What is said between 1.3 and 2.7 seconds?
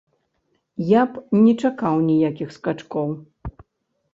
не чакаў ніякіх